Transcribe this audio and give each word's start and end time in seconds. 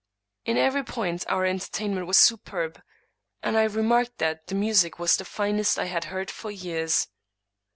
In 0.45 0.57
every 0.57 0.81
point 0.83 1.25
our 1.29 1.45
entertainment 1.45 2.07
was 2.07 2.17
superb; 2.17 2.81
and 3.43 3.55
I 3.55 3.65
remarked 3.65 4.17
that 4.17 4.47
the 4.47 4.55
music 4.55 4.97
was 4.97 5.15
the 5.15 5.25
finest 5.25 5.77
I 5.77 5.85
had 5.85 6.05
heard 6.05 6.31
for 6.31 6.49
years. 6.49 7.07